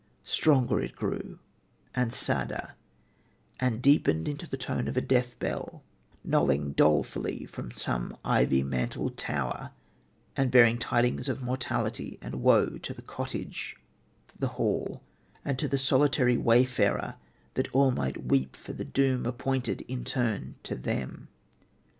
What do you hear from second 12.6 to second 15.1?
to the cottage, to the hall